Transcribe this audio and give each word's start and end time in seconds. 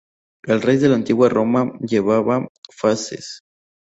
El 0.47 0.63
rey 0.63 0.77
de 0.77 0.89
la 0.89 0.95
Antigua 0.95 1.29
Roma 1.29 1.73
llevaba 1.79 2.47
fasces. 2.75 3.43